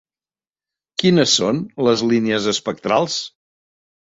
Quines 1.03 1.35
són 1.41 1.59
les 1.89 2.05
línies 2.13 2.51
espectrals? 2.55 3.19